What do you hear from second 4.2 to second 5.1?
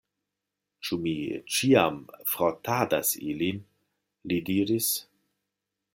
li diris.